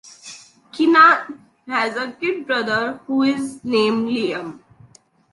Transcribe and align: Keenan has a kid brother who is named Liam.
Keenan 0.71 1.39
has 1.67 1.95
a 1.95 2.11
kid 2.13 2.47
brother 2.47 2.99
who 3.05 3.21
is 3.21 3.63
named 3.63 4.09
Liam. 4.09 4.59